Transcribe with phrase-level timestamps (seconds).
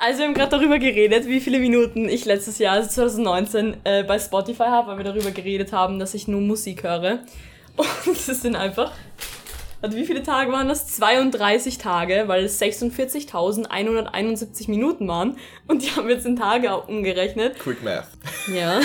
[0.00, 4.02] Also wir haben gerade darüber geredet, wie viele Minuten ich letztes Jahr, also 2019, äh,
[4.02, 7.20] bei Spotify habe, weil wir darüber geredet haben, dass ich nur Musik höre.
[7.76, 7.88] Und
[8.28, 8.92] das sind einfach.
[9.82, 10.86] Also wie viele Tage waren das?
[10.88, 15.38] 32 Tage, weil es 46.171 Minuten waren.
[15.66, 17.58] Und die haben jetzt in Tage umgerechnet.
[17.58, 18.08] Quick Math.
[18.54, 18.80] Ja.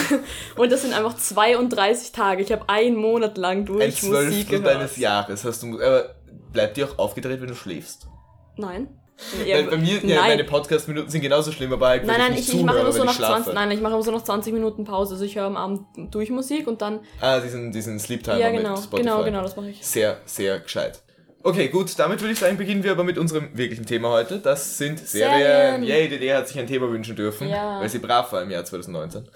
[0.56, 2.42] Und das sind einfach 32 Tage.
[2.44, 4.68] Ich habe einen Monat lang durch Ein Musik gehört.
[4.68, 5.82] deines Jahres hast du.
[5.82, 6.16] Aber
[6.54, 8.08] bleibt dir auch aufgedreht, wenn du schläfst?
[8.58, 8.88] Nein.
[9.46, 12.56] Weil bei mir, ja, meine Podcast-Minuten sind genauso schlimm, aber halt, Nein, nein, ich ich,
[12.56, 13.44] ich mache immer so nach ich schlafe.
[13.44, 15.14] 20, nein, ich mache immer so nach 20 Minuten Pause.
[15.14, 17.00] Also ich höre am Abend durch Musik und dann.
[17.22, 19.02] Ah, diesen, diesen Sleep Timer Ja, genau, mit Spotify.
[19.04, 19.86] genau, genau, das mache ich.
[19.86, 21.02] Sehr, sehr gescheit.
[21.48, 24.40] Okay, gut, damit würde ich sagen, beginnen wir aber mit unserem wirklichen Thema heute.
[24.40, 25.40] Das sind Serien.
[25.40, 25.84] Serien.
[25.84, 27.80] Yay, die DD hat sich ein Thema wünschen dürfen, Ja.
[27.80, 29.28] weil sie brav war im Jahr 2019.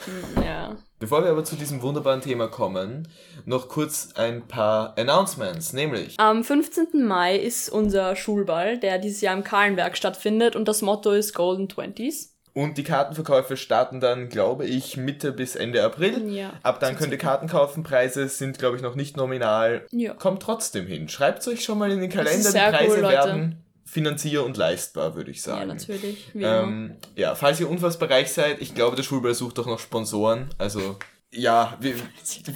[0.43, 0.75] Ja.
[0.97, 3.07] Bevor wir aber zu diesem wunderbaren Thema kommen,
[3.45, 7.05] noch kurz ein paar Announcements, nämlich Am 15.
[7.05, 11.69] Mai ist unser Schulball, der dieses Jahr im Kahlenberg stattfindet und das Motto ist Golden
[11.69, 12.35] Twenties.
[12.53, 16.31] Und die Kartenverkäufe starten dann, glaube ich, Mitte bis Ende April.
[16.33, 16.53] Ja.
[16.63, 17.83] Ab dann könnt ihr Karten kaufen.
[17.83, 19.85] Preise sind, glaube ich, noch nicht nominal.
[19.91, 20.13] Ja.
[20.13, 21.09] Kommt trotzdem hin.
[21.09, 22.51] Schreibt euch schon mal in den Kalender.
[22.51, 25.67] Die Preise cool, werden finanzier und leistbar, würde ich Ja, sagen.
[25.67, 26.29] natürlich.
[26.33, 26.61] Wie immer.
[26.63, 30.49] Ähm, ja, falls ihr unfassbar reich seid, ich glaube, der Schulball sucht doch noch Sponsoren.
[30.57, 30.97] Also,
[31.31, 31.95] ja, wir,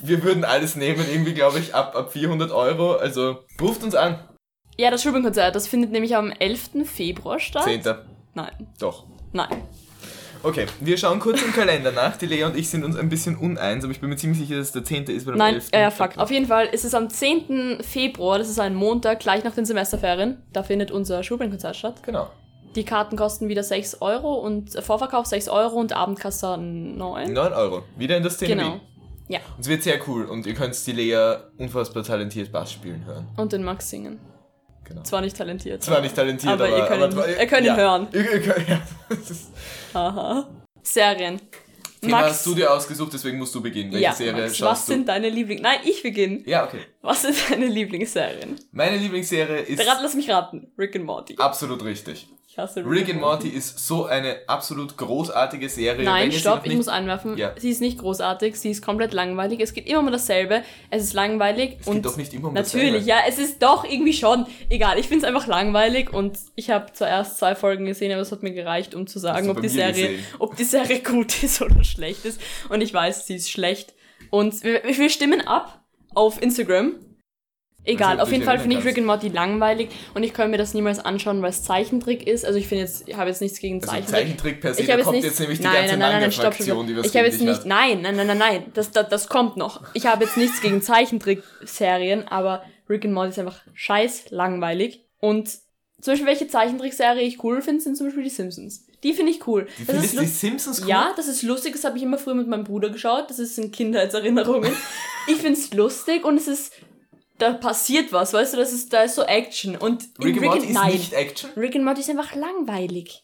[0.04, 2.94] wir würden alles nehmen, irgendwie, glaube ich, ab, ab 400 Euro.
[2.94, 4.20] Also, ruft uns an.
[4.78, 6.86] Ja, das Schulbandkonzert, das findet nämlich am 11.
[6.86, 7.64] Februar statt.
[7.64, 7.82] 10.
[8.36, 9.06] Nein, Doch.
[9.34, 9.50] Nein.
[10.46, 12.18] Okay, wir schauen kurz im Kalender nach.
[12.18, 14.58] Die Lea und ich sind uns ein bisschen uneins, aber ich bin mir ziemlich sicher,
[14.58, 15.06] dass es der 10.
[15.06, 15.70] ist, weil am Nein, 11.
[15.72, 16.18] äh, fuck.
[16.18, 17.78] Auf jeden Fall ist es am 10.
[17.82, 20.44] Februar, das ist ein Montag, gleich nach den Semesterferien.
[20.52, 22.04] Da findet unser Schulbandkonzert statt.
[22.04, 22.30] Genau.
[22.76, 27.32] Die Karten kosten wieder 6 Euro und äh, Vorverkauf 6 Euro und Abendkasse 9.
[27.32, 27.84] 9 Euro.
[27.96, 28.80] Wieder in das Szene Genau.
[29.30, 29.40] Ja.
[29.56, 33.28] Und es wird sehr cool und ihr könnt die Lea unfassbar talentiert Bass spielen hören.
[33.38, 34.20] Und den Max singen.
[34.94, 35.04] Genau.
[35.04, 35.84] Zwar nicht talentiert.
[35.84, 37.76] Zwar nicht talentiert, Aber aber, ihr könnt aber, ihn- ihr könnt ihn ja.
[37.76, 38.08] hören.
[38.14, 38.82] Ihr, ihr könnt, ja.
[39.94, 40.48] Aha.
[40.82, 41.40] Serien.
[42.02, 43.92] Thema Max, hast du dir ausgesucht, deswegen musst du beginnen.
[43.94, 44.92] Welche ja, Serie Max, schaust was du?
[44.92, 45.62] sind deine Lieblings...
[45.62, 46.42] Nein, ich beginne.
[46.46, 46.82] ja, okay.
[47.02, 48.60] Was sind deine Lieblingsserien?
[48.74, 50.68] Meine Lieblingsserie ist Rat, lass mich raten.
[50.78, 51.36] Rick and Morty.
[51.38, 52.28] absolut richtig.
[52.54, 56.06] Ich hasse Rick and Morty ist so eine absolut großartige Serie.
[56.06, 57.36] Nein, stopp, ich muss einwerfen.
[57.36, 57.56] Ja.
[57.58, 59.60] Sie ist nicht großartig, sie ist komplett langweilig.
[59.60, 60.62] Es geht immer um dasselbe.
[60.92, 63.10] Es ist langweilig Es und geht doch nicht immer um natürlich, dasselbe.
[63.10, 64.46] ja, es ist doch irgendwie schon.
[64.70, 68.32] Egal, ich finde es einfach langweilig und ich habe zuerst zwei Folgen gesehen, aber es
[68.32, 70.26] hat mir gereicht, um zu sagen, ob die Serie, gesehen?
[70.38, 72.40] ob die Serie gut ist oder schlecht ist.
[72.70, 73.96] Und ich weiß, sie ist schlecht.
[74.30, 75.84] Und wir, wir stimmen ab
[76.14, 76.98] auf Instagram.
[77.86, 78.86] Egal, Also, auf jeden Fall finde ich.
[78.86, 82.46] Rick and Morty langweilig und ich kann mir das niemals anschauen, weil es Zeichentrick ist.
[82.46, 84.16] Also ich finde jetzt, ich habe jetzt nichts gegen Also Zeichentrick.
[84.16, 86.22] Zeichentrick per se, Ich da jetzt kommt nicht, jetzt nämlich die nein, ganze nein, nein,
[86.22, 86.88] nein, stopp, stopp.
[86.88, 87.66] die was Ich habe jetzt nicht, hat.
[87.66, 89.82] nein, nein, nein, nein, nein, das, das, das kommt noch.
[89.94, 95.06] Ich habe jetzt nichts gegen Zeichentrickserien, aber Rick and Morty ist einfach scheiß langweilig.
[95.20, 95.50] Und
[96.02, 98.86] zum Beispiel, welche Zeichentrickserie ich cool finde, sind zum Beispiel die Simpsons.
[99.04, 99.68] Die finde ich cool.
[99.86, 100.90] Du Das ist die Simpsons cool?
[100.90, 103.30] ja, das ist lustig, das habe ich immer früher mit meinem Bruder geschaut.
[103.30, 104.72] Das ist in Kindheitserinnerungen.
[105.28, 106.74] ich finde es lustig und es ist,
[107.44, 109.76] da passiert was, weißt du, das ist, da ist so Action.
[109.78, 110.92] Und in Rick and Morty ist nein.
[110.92, 111.50] nicht Action?
[111.56, 113.24] Rick and Morty ist einfach langweilig.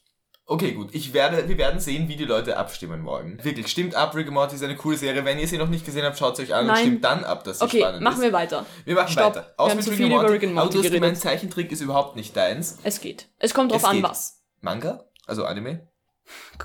[0.52, 0.90] Okay, gut.
[0.94, 3.38] Ich werde, wir werden sehen, wie die Leute abstimmen morgen.
[3.44, 4.16] Wirklich, stimmt ab.
[4.16, 5.24] Rick and Morty ist eine coole Serie.
[5.24, 6.76] Wenn ihr sie noch nicht gesehen habt, schaut sie euch an Nein.
[6.76, 8.22] und stimmt dann ab, dass sie Okay, spannend machen ist.
[8.24, 8.66] wir weiter.
[8.84, 9.36] Wir machen Stopp.
[9.36, 9.54] weiter.
[9.58, 11.18] Wir haben zu viel über Rick and Aber Morty du hast gemeint.
[11.20, 12.80] Zeichentrick ist überhaupt nicht deins.
[12.84, 13.28] Es geht.
[13.38, 14.04] Es kommt drauf Es an, geht.
[14.04, 14.42] was.
[14.62, 15.04] Manga?
[15.28, 15.88] Also Anime?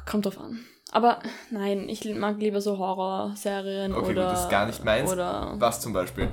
[0.06, 0.64] Kommt drauf an.
[0.90, 1.18] Aber
[1.50, 4.22] nein, ich mag lieber so Horrorserien Okay, oder.
[4.22, 5.12] gut, das ist gar nicht meins.
[5.12, 6.30] Oder Was zum Beispiel?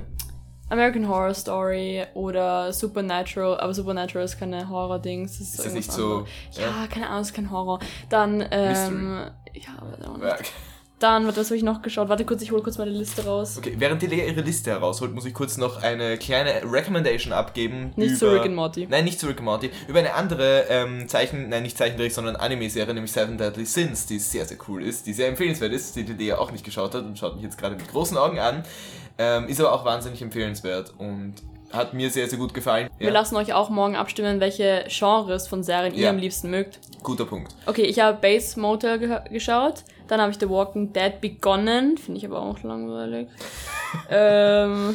[0.72, 3.60] American Horror Story oder Supernatural.
[3.60, 5.38] Aber Supernatural ist keine Horror-Dings.
[5.40, 6.28] Ist das irgendwas nicht so- anderes.
[6.52, 7.78] Ja, keine Ahnung, ist kein Horror.
[8.08, 9.24] Dann, ähm.
[9.54, 10.52] Ja, aber auch nicht.
[11.02, 12.08] Dann, was habe ich noch geschaut?
[12.08, 13.56] Warte kurz, ich hole kurz meine Liste raus.
[13.58, 17.92] Okay, während die Lea ihre Liste herausholt, muss ich kurz noch eine kleine Recommendation abgeben.
[17.96, 18.86] Nicht über, zu Rick and Morty.
[18.88, 19.70] Nein, nicht zu Rick and Morty.
[19.88, 24.20] Über eine andere ähm, Zeichen, nein, nicht Zeichentrick, sondern Anime-Serie, nämlich Seven Deadly Sins, die
[24.20, 27.04] sehr, sehr cool ist, die sehr empfehlenswert ist, die die Lea auch nicht geschaut hat
[27.04, 28.62] und schaut mich jetzt gerade mit großen Augen an.
[29.18, 31.34] Ähm, ist aber auch wahnsinnig empfehlenswert und
[31.72, 32.88] hat mir sehr, sehr gut gefallen.
[32.98, 36.10] Wir lassen euch auch morgen abstimmen, welche Genres von Serien ihr Ja.
[36.10, 36.78] am liebsten mögt.
[37.02, 37.54] Guter Punkt.
[37.66, 38.60] Okay, ich habe Base
[38.98, 39.82] ge geschaut.
[40.12, 41.96] Dann habe ich The Walking Dead begonnen.
[41.96, 43.28] Finde ich aber auch langweilig.
[44.10, 44.94] ähm,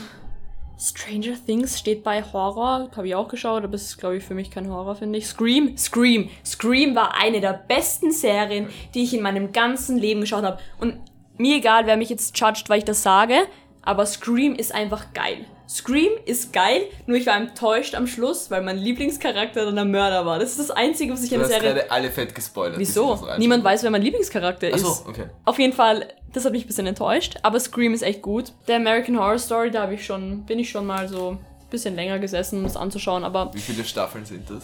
[0.80, 2.92] Stranger Things steht bei Horror.
[2.96, 5.26] Habe ich auch geschaut, aber es ist, glaube ich, für mich kein Horror, finde ich.
[5.26, 6.30] Scream, Scream.
[6.46, 10.60] Scream war eine der besten Serien, die ich in meinem ganzen Leben geschaut habe.
[10.80, 11.00] Und
[11.38, 13.48] mir egal, wer mich jetzt judgt, weil ich das sage,
[13.88, 15.46] aber Scream ist einfach geil.
[15.70, 20.26] Scream ist geil, nur ich war enttäuscht am Schluss, weil mein Lieblingscharakter dann der Mörder
[20.26, 20.40] war.
[20.40, 22.78] Das ist das Einzige, was ich Du in der Serie gerade alle fett gespoilert.
[22.80, 23.18] Wieso?
[23.38, 24.86] Niemand weiß, wer mein Lieblingscharakter ist.
[24.86, 25.28] Achso, okay.
[25.46, 28.52] Auf jeden Fall, das hat mich ein bisschen enttäuscht, aber Scream ist echt gut.
[28.68, 31.96] Der American Horror Story, da habe ich schon, bin ich schon mal so ein bisschen
[31.96, 34.64] länger gesessen, um es anzuschauen, aber Wie viele Staffeln sind das?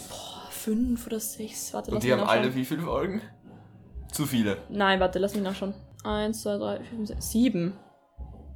[0.50, 1.72] fünf oder sechs.
[1.74, 2.38] Warte, lass Und die haben nachschauen.
[2.40, 3.20] alle wie viele Folgen?
[4.12, 4.58] Zu viele.
[4.68, 5.74] Nein, warte, lass mich nachschauen.
[6.04, 7.74] Eins, zwei, drei, vier, fünf, sechs, sieben.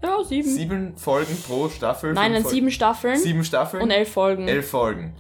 [0.03, 0.49] Ja, sieben.
[0.49, 2.12] Sieben Folgen pro Staffel.
[2.12, 2.55] Nein, dann Folgen.
[2.55, 3.83] sieben Staffeln Sieben Staffeln.
[3.83, 4.47] und elf Folgen.
[4.47, 5.15] elf Folgen.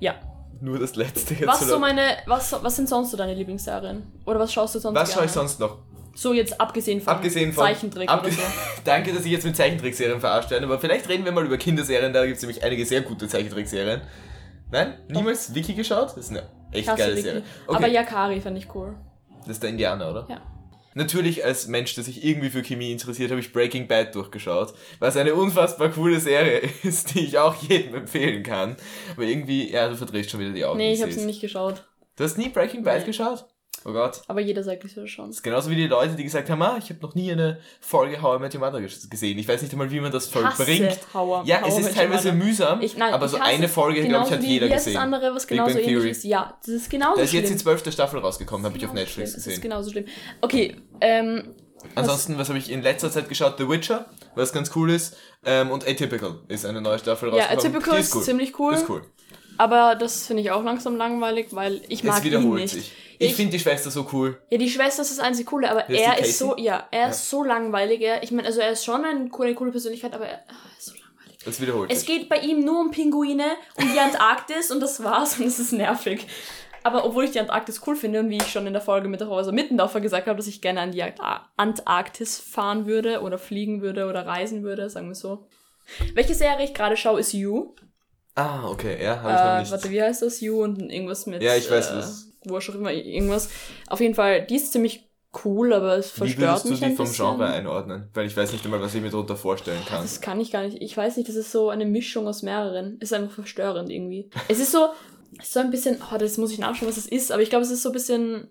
[0.00, 0.14] Ja.
[0.60, 1.46] Nur das letzte jetzt.
[1.46, 1.70] Was oder?
[1.72, 4.02] so meine, was, was sind sonst so deine Lieblingsserien?
[4.24, 5.78] Oder was schaust du sonst Was schaue ich sonst noch?
[6.16, 7.64] So jetzt abgesehen von, Abgesehen von.
[7.64, 8.40] Zeichentrick oder so.
[8.84, 12.12] Danke, dass ich jetzt mit Zeichentrickserien verarscht werde, aber vielleicht reden wir mal über Kinderserien,
[12.12, 14.00] da gibt es nämlich einige sehr gute Zeichentrickserien.
[14.70, 14.94] Nein?
[15.08, 16.08] Niemals Wiki geschaut?
[16.10, 17.24] Das ist eine echt Klasse, geile wirklich.
[17.24, 17.42] Serie.
[17.66, 17.76] Okay.
[17.76, 18.94] Aber Yakari fand ich cool.
[19.40, 20.26] Das ist der Indianer, oder?
[20.28, 20.40] Ja.
[20.94, 25.16] Natürlich als Mensch, der sich irgendwie für Chemie interessiert, habe ich Breaking Bad durchgeschaut, was
[25.16, 28.76] eine unfassbar coole Serie ist, die ich auch jedem empfehlen kann.
[29.12, 30.78] Aber irgendwie, ja, du verdrehst schon wieder die Augen.
[30.78, 31.24] Nee, ich hab's seh's.
[31.24, 31.84] nicht geschaut.
[32.16, 33.06] Du hast nie Breaking Bad Nee.
[33.06, 33.44] geschaut?
[33.86, 34.22] Oh Gott.
[34.28, 35.26] Aber jeder sagt, ich soll schauen.
[35.28, 37.58] Das ist genauso wie die Leute, die gesagt haben, ah, ich habe noch nie eine
[37.80, 39.38] Folge How I Met Your Mother ges- gesehen.
[39.38, 40.98] Ich weiß nicht einmal, wie man das vollbringt.
[41.12, 44.26] How, Ja, How es ist teilweise mühsam, Ich, nein, aber so eine es Folge, glaube
[44.26, 44.94] ich, hat jeder gesehen.
[44.94, 46.24] das andere, was genauso ähnlich ist.
[46.24, 49.12] Ja, das ist genauso Da ist jetzt die zwölfte Staffel rausgekommen, habe ich auf Netflix
[49.12, 49.24] schlimm.
[49.24, 49.60] Es ist gesehen.
[49.62, 50.06] genauso schlimm.
[50.40, 51.54] Okay, ähm,
[51.94, 53.56] Ansonsten, was habe ich in letzter Zeit geschaut?
[53.58, 55.16] The Witcher, was ganz cool ist.
[55.44, 57.58] Ähm, und Atypical ist eine neue Staffel ja, rausgekommen.
[57.76, 58.72] Atypical Die ist ziemlich cool.
[58.72, 59.02] Ist cool.
[59.58, 62.74] Aber das finde ich auch langsam langweilig, weil ich mag es ihn wiederholt nicht.
[62.74, 62.92] sich.
[63.18, 64.40] Ich, Ich- finde die Schwester so cool.
[64.50, 67.30] Ja, die Schwester ist das einzige Coole, aber ist er ist so, ja, er ist
[67.30, 68.00] so langweilig.
[68.00, 70.86] Er, ich meine, also er ist schon eine coole, coole Persönlichkeit, aber er er ist
[70.86, 71.38] so langweilig.
[71.46, 72.08] Es wiederholt Es sich.
[72.08, 73.44] geht bei ihm nur um Pinguine
[73.76, 76.26] und die Antarktis und das war's und es ist nervig.
[76.82, 79.20] Aber obwohl ich die Antarktis cool finde und wie ich schon in der Folge mit
[79.20, 81.20] der Häuser Mittendorfer gesagt habe, dass ich gerne an die Ant-
[81.56, 85.46] Antarktis fahren würde oder fliegen würde oder reisen würde, sagen wir so.
[86.14, 87.74] Welche Serie ich gerade schaue, ist You.
[88.34, 89.70] Ah, okay, ja, habe ich noch Äh, nicht.
[89.70, 90.40] warte, wie heißt das?
[90.40, 91.42] You und irgendwas mit.
[91.42, 93.48] Ja, ich weiß, äh, was- Wurscht auch immer, irgendwas.
[93.88, 95.08] Auf jeden Fall, die ist ziemlich
[95.44, 97.24] cool, aber es Wie verstört würdest du mich die vom bisschen.
[97.24, 98.08] Genre einordnen?
[98.12, 100.02] Weil ich weiß nicht einmal, was ich mir darunter vorstellen kann.
[100.02, 100.82] Das kann ich gar nicht.
[100.82, 102.98] Ich weiß nicht, das ist so eine Mischung aus mehreren.
[103.00, 104.28] Ist einfach verstörend irgendwie.
[104.48, 104.88] Es ist so,
[105.40, 107.64] es so ein bisschen, oh, das muss ich nachschauen, was es ist, aber ich glaube,
[107.64, 108.48] es ist so ein bisschen,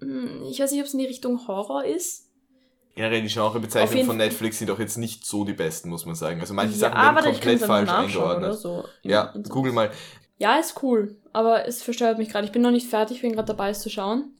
[0.00, 2.25] hm, ich weiß nicht, ob es in die Richtung Horror ist.
[2.96, 6.40] Generell die Genrebezeichnungen von Netflix sind doch jetzt nicht so die besten, muss man sagen.
[6.40, 8.54] Also manche ja, Sachen werden komplett falsch eingeordnet.
[8.58, 8.84] so.
[9.02, 9.90] Ja, In- in- google mal.
[10.38, 12.46] Ja, ist cool, aber es verstört mich gerade.
[12.46, 14.34] Ich bin noch nicht fertig, bin gerade dabei, es zu schauen.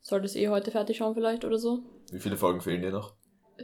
[0.00, 1.80] Sollte es eh heute fertig schauen vielleicht oder so.
[2.12, 3.14] Wie viele Folgen fehlen dir noch?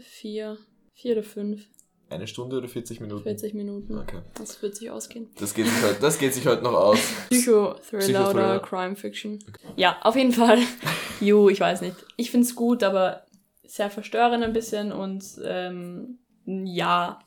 [0.00, 0.58] Vier,
[0.92, 1.62] vier oder fünf,
[2.10, 3.22] Eine Stunde oder 40 Minuten?
[3.22, 3.96] 40 Minuten.
[3.96, 4.22] Okay.
[4.34, 5.30] Das wird sich ausgehen.
[5.38, 6.98] Das geht sich heute, das geht sich heute noch aus.
[7.30, 8.30] Psycho-Thriller Psychothriller.
[8.56, 9.38] oder Crime-Fiction.
[9.76, 10.58] Ja, auf jeden Fall.
[11.20, 11.94] Jo, ich weiß nicht.
[12.16, 13.24] Ich find's gut, aber
[13.72, 17.18] sehr verstörend ein bisschen und ähm, ja.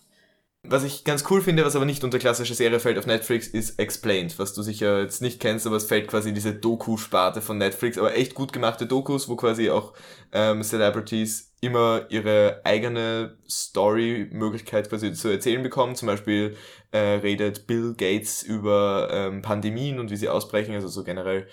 [0.62, 3.80] Was ich ganz cool finde, was aber nicht unter klassische Serie fällt auf Netflix, ist
[3.80, 7.58] Explained, was du sicher jetzt nicht kennst, aber es fällt quasi in diese Doku-Sparte von
[7.58, 9.94] Netflix, aber echt gut gemachte Dokus, wo quasi auch
[10.34, 15.96] ähm, Celebrities immer ihre eigene Story-Möglichkeit quasi zu erzählen bekommen.
[15.96, 16.56] Zum Beispiel
[16.92, 21.48] äh, redet Bill Gates über ähm, Pandemien und wie sie ausbrechen, also so generell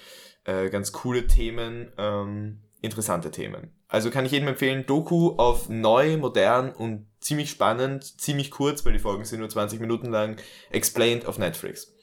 [0.44, 3.70] äh, ganz coole Themen, ähm, interessante Themen.
[3.88, 8.92] Also kann ich jedem empfehlen, Doku auf neu, modern und ziemlich spannend, ziemlich kurz, weil
[8.92, 10.36] die Folgen sind nur 20 Minuten lang,
[10.70, 11.94] explained auf Netflix.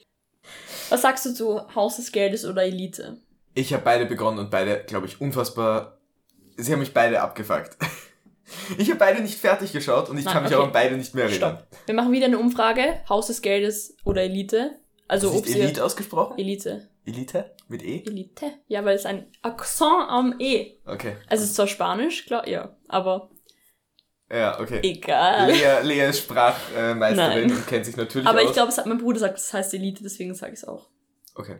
[0.88, 3.20] Was sagst du zu Haus des Geldes oder Elite?
[3.54, 5.98] Ich habe beide begonnen und beide, glaube ich, unfassbar.
[6.56, 7.76] Sie haben mich beide abgefuckt.
[8.78, 10.60] Ich habe beide nicht fertig geschaut und ich Nein, kann mich okay.
[10.60, 11.58] auch an beide nicht mehr erinnern.
[11.58, 11.86] Stopp.
[11.86, 12.82] Wir machen wieder eine Umfrage.
[13.08, 14.72] Haus des Geldes oder Elite?
[15.06, 16.36] Also ist ob Elite ausgesprochen?
[16.36, 16.88] Elite.
[17.04, 17.54] Elite?
[17.68, 18.02] Mit E?
[18.06, 18.52] Elite?
[18.68, 20.78] Ja, weil es ein Akzent am E.
[20.84, 21.16] Okay.
[21.28, 23.30] Also es ist zwar Spanisch, klar, ja, aber
[24.30, 24.80] Ja, okay.
[24.82, 25.50] egal.
[25.50, 27.16] Lea, Lea ist Sprachmeisterin
[27.48, 27.52] Nein.
[27.52, 28.46] und kennt sich natürlich Aber aus.
[28.48, 30.88] ich glaube, mein Bruder sagt, das heißt Elite, deswegen sage ich es auch.
[31.34, 31.58] Okay.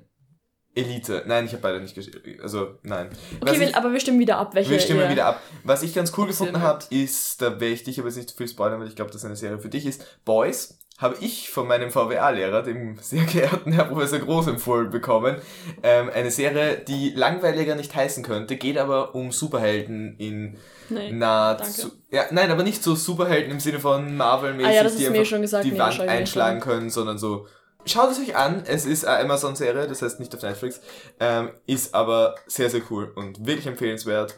[0.73, 1.25] Elite.
[1.27, 2.41] Nein, ich habe beide nicht geschrieben.
[2.43, 3.11] Also, nein.
[3.41, 4.71] Okay, ich- aber wir stimmen wieder ab, welche.
[4.71, 5.43] Wir stimmen ihr- wieder ab.
[5.65, 8.37] Was ich ganz cool gefunden habe, ist, da werde ich dich aber jetzt nicht zu
[8.37, 10.25] viel spoilern, weil ich glaube, das eine Serie für dich ist.
[10.25, 15.37] Boys habe ich von meinem VWA-Lehrer, dem sehr geehrten Herr Professor Groß, empfohlen bekommen.
[15.83, 20.59] Ähm, eine Serie, die langweiliger nicht heißen könnte, geht aber um Superhelden in
[20.91, 21.13] Nee.
[21.13, 21.93] nahezu.
[22.11, 25.43] Ja, nein, aber nicht so Superhelden im Sinne von Marvel-mäßig, Ah ja, die einfach schon
[25.43, 27.47] gesagt, die nee, Wand einschlagen können, sondern so.
[27.87, 30.81] Schaut es euch an, es ist eine Amazon-Serie, das heißt nicht auf Netflix,
[31.19, 34.35] ähm, ist aber sehr, sehr cool und wirklich empfehlenswert,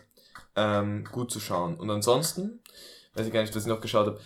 [0.55, 1.75] ähm, gut zu schauen.
[1.75, 2.61] Und ansonsten,
[3.15, 4.21] weiß ich gar nicht, was ich noch geschaut habe,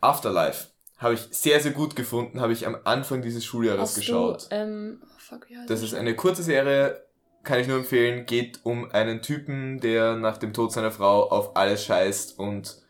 [0.00, 4.50] Afterlife habe ich sehr, sehr gut gefunden, habe ich am Anfang dieses Schuljahres Hast geschaut.
[4.50, 7.02] Du, ähm, oh fuck, wie heißt Das ist eine kurze Serie,
[7.44, 11.56] kann ich nur empfehlen, geht um einen Typen, der nach dem Tod seiner Frau auf
[11.56, 12.82] alles scheißt und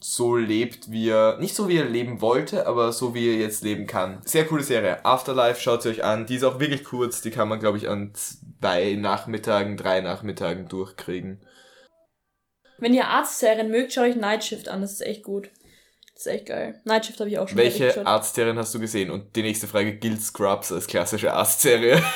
[0.00, 3.64] so lebt, wie er, nicht so wie er leben wollte, aber so wie er jetzt
[3.64, 4.20] leben kann.
[4.24, 5.04] Sehr coole Serie.
[5.04, 6.26] Afterlife, schaut sie euch an.
[6.26, 10.68] Die ist auch wirklich kurz, die kann man, glaube ich, an zwei Nachmittagen, drei Nachmittagen
[10.68, 11.40] durchkriegen.
[12.78, 15.50] Wenn ihr Arztserien mögt, schaut euch Night Shift an, das ist echt gut.
[16.18, 16.80] Das ist echt geil.
[16.84, 18.04] Night Shift habe ich auch schon Welche.
[18.04, 19.12] Arztserien hast du gesehen?
[19.12, 22.02] Und die nächste Frage, gilt Scrubs als klassische Arztserie?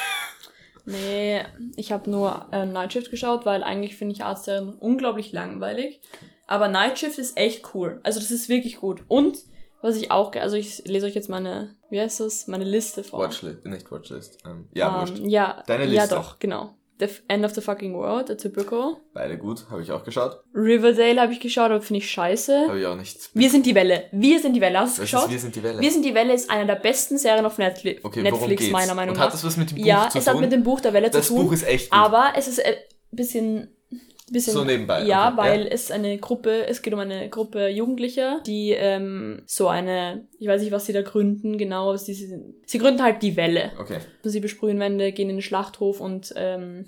[0.85, 1.43] Nee,
[1.77, 6.01] ich habe nur äh, Night Shift geschaut, weil eigentlich finde ich Arztserien unglaublich langweilig.
[6.49, 8.01] Aber Night Shift ist echt cool.
[8.03, 9.05] Also das ist wirklich gut.
[9.07, 9.39] Und
[9.81, 13.21] was ich auch, also ich lese euch jetzt meine, wie heißt das, meine Liste vor.
[13.21, 14.39] Watchlist, nicht Watchlist.
[14.45, 15.19] Ähm, ja, wurscht.
[15.19, 16.17] ähm, ja, Deine ja Liste.
[16.17, 16.75] doch, genau.
[17.03, 18.99] The End of the Fucking World, a typical.
[19.13, 20.39] Beide gut, habe ich auch geschaut.
[20.55, 22.67] Riverdale habe ich geschaut, aber finde ich scheiße.
[22.69, 23.31] Habe ich auch nicht.
[23.35, 24.05] Wir sind die Welle.
[24.13, 24.79] Wir sind die Welle.
[24.79, 25.29] Hast du geschaut?
[25.29, 25.81] Wir sind die Welle?
[25.81, 29.15] Wir sind die Welle ist einer der besten Serien auf Netflix, okay, Netflix meiner Meinung
[29.15, 29.27] Und nach.
[29.27, 30.35] hat das was mit dem Buch ja, zu es tun?
[30.35, 31.47] hat mit dem Buch der Welle das zu tun.
[31.47, 31.99] Buch ist echt gut.
[31.99, 32.75] aber es ist ein
[33.11, 33.69] bisschen,
[34.31, 35.71] bisschen So nebenbei, Ja, okay, weil ja.
[35.71, 40.63] es eine Gruppe, es geht um eine Gruppe Jugendlicher, die ähm, so eine, ich weiß
[40.63, 43.73] nicht, was sie da gründen, genau, sie, sie gründen halt die Welle.
[43.79, 43.99] Okay.
[44.23, 46.87] Sie besprühen Wände, gehen in den Schlachthof und ähm,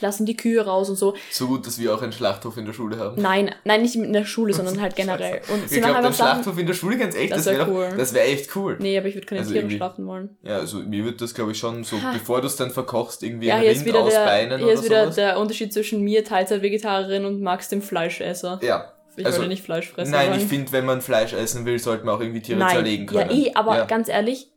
[0.00, 1.14] lassen die Kühe raus und so.
[1.30, 3.20] So gut, dass wir auch einen Schlachthof in der Schule haben.
[3.20, 5.42] Nein, nein, nicht in der Schule, sondern halt generell.
[5.52, 6.14] Und ich glaube, einfach Sachen.
[6.42, 7.94] Schlachthof in der Schule ganz echt, Das das wär wäre cool.
[7.96, 8.76] das wäre echt cool.
[8.80, 10.36] Nee, aber ich würde keine Also Tiere schlachten wollen.
[10.42, 12.12] Ja, also mir wird das, glaube ich, schon so, Ha.
[12.12, 14.74] bevor du es dann verkochst, irgendwie Ja, ein hier Rind wieder, der, ausbeinen hier oder
[14.74, 15.14] ist wieder sowas.
[15.16, 18.60] der Unterschied zwischen mir, Teilzeit-Vegetarierin und Max, dem Fleischesser.
[18.62, 18.92] ja.
[19.14, 20.40] Ich also, würde nicht Fleisch fressen Nein, wollen.
[20.40, 23.30] ich finde, wenn man Fleisch essen will, sollte man auch irgendwie Tiere Nein, zerlegen können.
[23.30, 23.84] Ja, eh, aber Ja.
[23.84, 24.50] ganz ehrlich,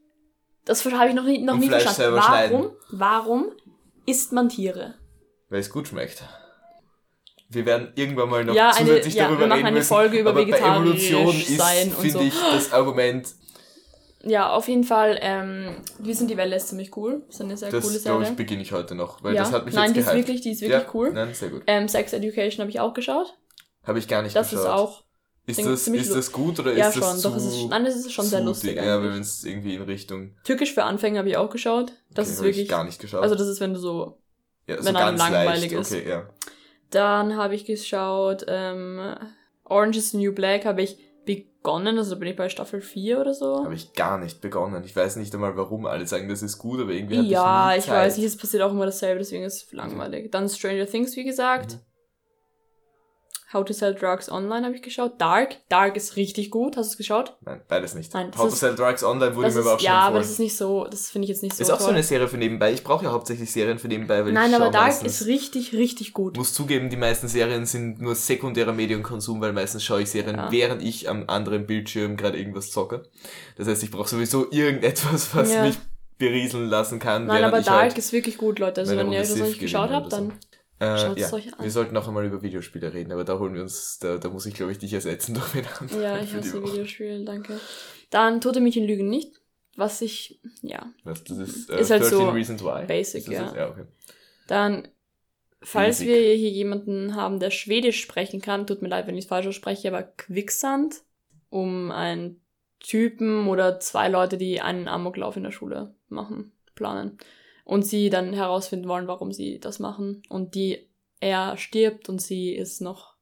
[0.63, 2.21] das habe ich noch nie, noch Und nie Fleisch verstanden.
[2.25, 3.51] Warum, warum
[4.05, 4.93] isst man Tiere?
[5.49, 6.23] Weil es gut schmeckt.
[7.49, 9.87] Wir werden irgendwann mal noch Ja, eine- zusätzlich ja, darüber wir machen reden eine müssen.
[9.87, 12.19] Folge über aber bei Evolution ist, sein und finde so.
[12.21, 13.27] ich, das Argument,
[14.27, 17.21] Ja, auf jeden Fall, ähm, Wir sind die Welle ist ziemlich cool.
[17.27, 18.31] Das ist eine sehr coole das glaube Serie.
[18.31, 19.43] ich beginne ich heute noch, weil ja.
[19.43, 21.11] das hat mich Nein, jetzt die ist wirklich, die ist wirklich ja, cool.
[21.13, 21.61] Nein, sehr gut.
[21.67, 23.37] Ähm, Sex Education habe ich auch geschaut.
[23.83, 24.65] Habe ich gar nicht Das geschaut.
[24.65, 25.03] ist auch,
[25.45, 27.85] Ist das, ist das gut oder ja ist schon, das zu, doch, es ist, nein,
[27.85, 28.75] es ist schon sehr zu lustig?
[28.77, 30.35] Ja, wenn es irgendwie in Richtung.
[30.43, 31.91] Türkisch für Anfänger habe ich auch geschaut.
[32.15, 33.21] Das okay, ist habe ich wirklich, gar nicht geschaut.
[33.21, 34.17] also das ist, wenn du so
[34.67, 35.81] ja, wenn einem langweilig leicht.
[35.81, 35.91] ist.
[35.93, 36.29] Okay, ja.
[36.89, 39.15] Dann habe ich geschaut, ähm,
[39.63, 43.19] Orange is the New Black habe ich begonnen, also da bin ich bei Staffel 4
[43.19, 43.63] oder so.
[43.63, 44.83] Habe ich gar nicht begonnen.
[44.83, 47.85] Ich weiß nicht einmal, warum alle sagen, das ist gut, aber irgendwie hatte Ja, ich
[47.85, 50.31] ich weiß nicht, es passiert auch immer dasselbe, deswegen ist es langweilig.
[50.31, 51.73] Dann Stranger Things, wie gesagt.
[51.73, 51.79] Mhm.
[53.53, 55.21] How to Sell Drugs Online habe ich geschaut.
[55.21, 55.57] Dark.
[55.69, 56.77] Dark ist richtig gut.
[56.77, 57.37] Hast du es geschaut?
[57.41, 58.11] Nein, beides nicht.
[58.13, 60.21] Nein, How to ist- Sell Drugs Online wurde mir aber auch schon ja, aber empfohlen.
[60.23, 62.27] das ist nicht so, das finde ich jetzt nicht so Ist auch so eine Serie
[62.27, 62.73] für nebenbei.
[62.73, 66.13] Ich brauche ja hauptsächlich Serien für nebenbei, weil Nein, ich aber Dark ist richtig, richtig
[66.13, 66.37] gut.
[66.37, 70.51] muss zugeben, die meisten Serien sind nur sekundärer Medienkonsum, weil meistens schaue ich Serien, Ja.
[70.51, 73.03] während ich am anderen Bildschirm gerade irgendwas zocke.
[73.57, 75.63] Das heißt, ich brauche sowieso irgendetwas, was Ja.
[75.63, 75.77] mich
[76.17, 78.81] berieseln lassen kann, Nein, aber ich Dark halt, ist wirklich gut, Leute.
[78.81, 80.31] Also wenn ihr das noch nicht geschaut habt, so.
[80.79, 81.63] Äh, schaut ja, euch an.
[81.63, 84.45] wir sollten auch einmal über Videospiele reden, aber da holen wir uns, da, da muss
[84.45, 86.61] ich glaube ich dich ersetzen durch wen anderen Ja, ich hasse.
[86.61, 87.59] Videospiele, danke.
[88.09, 89.39] Dann Tote Mädchen lügen nicht.
[89.77, 90.93] Was ich, ja.
[91.03, 92.85] Was, das ist, äh, Ist halt 13 so Reasons Why.
[92.85, 93.43] basic, das ja.
[93.43, 93.55] jetzt?
[93.55, 93.83] ja okay.
[94.47, 94.87] Dann,
[95.61, 96.07] falls Basic.
[96.07, 99.47] wir hier jemanden haben, der Schwedisch sprechen kann, tut mir leid, wenn ich es falsch
[99.47, 101.01] ausspreche, aber Quicksand,
[101.49, 102.39] um einen
[102.79, 107.17] Typen oder zwei Leute, die einen Amoklauf in der Schule machen, planen.
[107.65, 110.21] Und sie dann herausfinden wollen, warum sie das machen.
[110.29, 110.87] Und die,
[111.19, 113.15] er stirbt und sie ist noch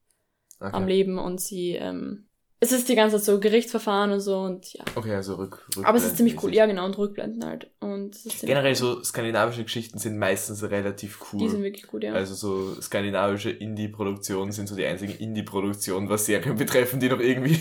[0.60, 0.70] Okay.
[0.76, 2.26] am Leben und sie, ähm,
[2.60, 4.84] es ist die ganze Zeit so Gerichtsverfahren und so und ja.
[4.94, 7.70] Okay, also rück, Aber es ist ziemlich cool, ja genau, und Rückblenden halt.
[7.80, 8.76] Und Generell cool.
[8.76, 11.40] so skandinavische Geschichten sind meistens relativ cool.
[11.40, 12.12] Die sind wirklich gut, ja.
[12.14, 17.58] Also so skandinavische Indie-Produktionen sind so die einzigen Indie-Produktionen, was Serien betreffen, die noch irgendwie...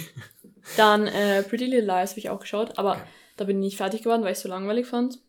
[0.78, 3.02] Dann äh, Pretty Little Lies habe ich auch geschaut, aber Okay.
[3.38, 5.20] da bin ich nicht fertig geworden, weil ich es so langweilig fand.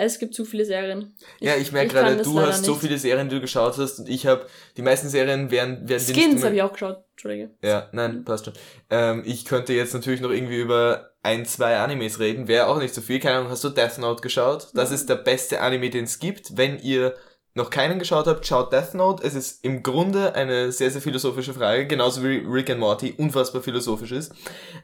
[0.00, 1.14] Es gibt zu viele Serien.
[1.40, 4.26] ja, ich merke gerade, du hast so viele Serien, die du geschaut hast und ich
[4.26, 7.50] habe die meisten Serien werden, werden Skins habe ich auch geschaut, Entschuldige.
[7.62, 8.54] Ja, nein, passt schon.
[8.90, 12.94] Ähm, ich könnte jetzt natürlich noch irgendwie über ein, zwei Animes reden, wäre auch nicht
[12.94, 13.18] so viel.
[13.18, 14.68] Keine Ahnung, hast du Death Note geschaut?
[14.74, 14.94] Das Mhm.
[14.94, 16.56] ist der beste Anime, den es gibt.
[16.56, 17.14] Wenn ihr
[17.54, 19.26] noch keinen geschaut habt, schaut Death Note.
[19.26, 23.62] Es ist im Grunde eine sehr, sehr philosophische Frage, genauso wie Rick and Morty unfassbar
[23.62, 24.32] philosophisch ist.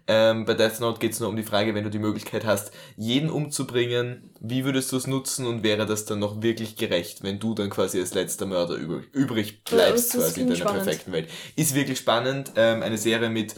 [0.07, 2.73] Ähm, bei Death Note geht es nur um die Frage, wenn du die Möglichkeit hast,
[2.97, 7.39] jeden umzubringen, wie würdest du es nutzen und wäre das dann noch wirklich gerecht, wenn
[7.39, 10.85] du dann quasi als letzter Mörder übrig, übrig bleibst das quasi in deiner spannend.
[10.85, 11.29] perfekten Welt.
[11.57, 12.53] Ist wirklich spannend.
[12.57, 13.55] Ähm, eine Serie mit,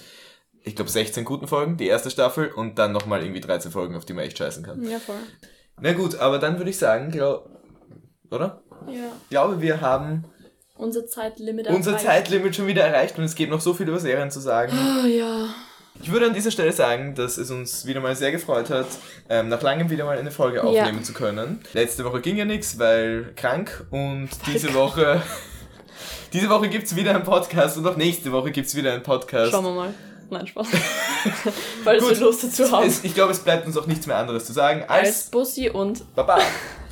[0.63, 4.05] ich glaube, 16 guten Folgen, die erste Staffel und dann nochmal irgendwie 13 Folgen, auf
[4.05, 4.83] die man echt scheißen kann.
[4.85, 5.17] Ja, voll.
[5.81, 7.51] Na gut, aber dann würde ich sagen, glaub,
[8.31, 8.63] oder?
[8.89, 9.05] Ja.
[9.25, 10.25] Ich glaube, wir haben
[10.77, 11.97] Unser Zeitlimit unser.
[11.99, 14.73] Zeitlimit schon wieder erreicht und es gibt noch so viel über Serien zu sagen.
[15.03, 15.47] Oh, ja.
[16.03, 18.87] Ich würde an dieser Stelle sagen, dass es uns wieder mal sehr gefreut hat,
[19.31, 20.63] ähm, nach langem wieder mal eine Folge Ja.
[20.65, 21.61] aufnehmen zu können.
[21.73, 25.23] Letzte Woche ging ja nichts, weil krank und diese Woche.
[26.33, 29.53] Diese Woche gibt's wieder einen Podcast und auch nächste Woche gibt's wieder einen Podcast.
[29.53, 29.95] Schauen wir mal.
[30.29, 30.67] Nein, Spaß.
[31.85, 32.11] Falls Gut.
[32.19, 32.87] wir Lust dazu haben.
[32.87, 35.71] Es, ich glaube, es bleibt uns auch nichts mehr anderes zu sagen Als als Bussi
[35.71, 36.39] und Baba.